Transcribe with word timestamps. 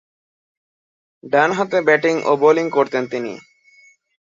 ডানহাতে 1.23 1.79
ব্যাটিং 1.87 2.15
ও 2.25 2.31
বোলিং 2.37 2.65
করতেন 2.69 3.03
তিনি। 3.07 3.33